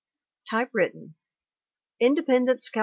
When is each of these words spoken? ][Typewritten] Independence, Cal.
][Typewritten] 0.49 1.13
Independence, 1.99 2.69
Cal. 2.71 2.79